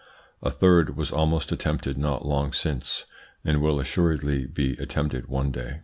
[0.41, 3.05] A third was almost attempted not long since,
[3.45, 5.77] and will assuredly be attempted one day.